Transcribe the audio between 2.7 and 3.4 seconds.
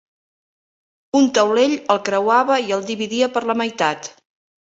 el dividia